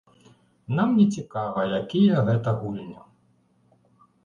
Нам 0.79 0.89
не 0.99 1.05
цікава, 1.17 1.67
якія 1.81 2.25
гэта 2.31 2.57
гульні. 2.65 2.99